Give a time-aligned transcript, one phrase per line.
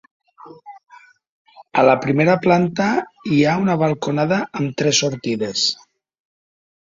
[1.81, 2.87] A la primera planta
[3.35, 5.69] hi ha una balconada amb tres sortides.